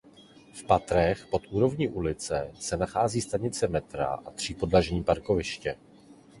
V 0.53 0.63
patrech 0.63 1.25
pod 1.25 1.43
úrovní 1.49 1.87
ulice 1.89 2.51
se 2.59 2.77
nachází 2.77 3.21
stanice 3.21 3.67
metra 3.67 4.05
a 4.07 4.31
třípodlažní 4.31 5.03
parkoviště. 5.03 5.75